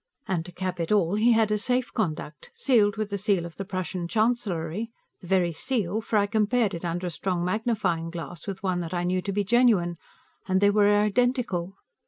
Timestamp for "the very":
5.19-5.51